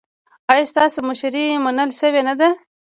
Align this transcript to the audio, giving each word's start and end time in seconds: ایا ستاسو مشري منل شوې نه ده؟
ایا 0.51 0.69
ستاسو 0.71 0.99
مشري 1.09 1.45
منل 1.65 1.89
شوې 1.99 2.21
نه 2.27 2.33
ده؟ 2.39 2.49